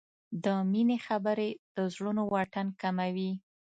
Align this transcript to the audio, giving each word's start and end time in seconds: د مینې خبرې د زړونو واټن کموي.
د 0.43 0.45
مینې 0.71 0.97
خبرې 1.07 1.49
د 1.75 1.77
زړونو 1.93 2.21
واټن 2.33 2.67
کموي. 2.81 3.31